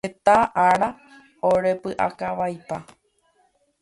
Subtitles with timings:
[0.05, 0.37] Heta
[0.67, 0.87] ára
[1.49, 2.77] orepyʼakavaipa.